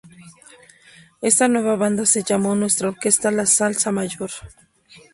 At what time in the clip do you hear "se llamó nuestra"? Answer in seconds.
2.07-2.87